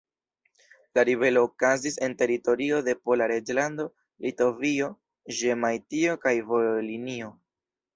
[0.99, 3.89] La ribelo okazis en teritorio de Pola Reĝlando,
[4.27, 4.93] Litovio,
[5.41, 7.37] Ĵemajtio kaj Volinio.